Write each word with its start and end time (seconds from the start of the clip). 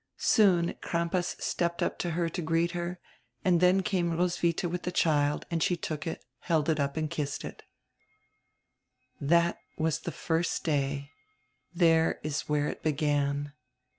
Soon 0.17 0.73
Crampas 0.81 1.35
stepped 1.37 1.83
up 1.83 1.99
to 1.99 2.09
her 2.17 2.27
to 2.27 2.41
greet 2.41 2.71
her, 2.71 2.99
and 3.45 3.61
then 3.61 3.83
came 3.83 4.17
Roswitha 4.17 4.67
with 4.67 4.81
the 4.81 4.91
child, 4.91 5.45
and 5.51 5.61
she 5.61 5.77
took 5.77 6.07
it, 6.07 6.25
held 6.39 6.69
it 6.69 6.79
up, 6.79 6.97
and 6.97 7.07
kissed 7.07 7.45
it 7.45 7.61
"That 9.19 9.59
was 9.77 9.99
the 9.99 10.11
first 10.11 10.63
day, 10.63 11.11
there 11.71 12.19
is 12.23 12.49
where 12.49 12.67
it 12.67 12.81
began." 12.81 13.53